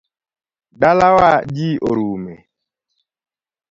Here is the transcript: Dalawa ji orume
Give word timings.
Dalawa 0.81 1.29
ji 1.55 1.69
orume 1.89 2.35